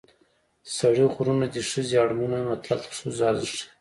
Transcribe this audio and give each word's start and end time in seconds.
سړي 0.77 1.05
غرونه 1.13 1.45
دي 1.53 1.61
ښځې 1.69 1.95
اړمونه 2.03 2.37
متل 2.49 2.77
د 2.81 2.87
ښځو 2.97 3.21
ارزښت 3.31 3.55
ښيي 3.57 3.67